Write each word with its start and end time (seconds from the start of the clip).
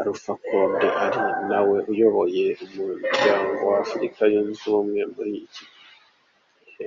Alpha 0.00 0.34
Condé, 0.46 0.88
ari 1.04 1.22
nawe 1.48 1.76
uyoboye 1.92 2.46
umuryango 2.64 3.60
w’Afurika 3.70 4.20
yunze 4.32 4.62
ubumwe 4.68 5.00
muri 5.14 5.32
iki 5.46 5.64
gihe. 6.72 6.86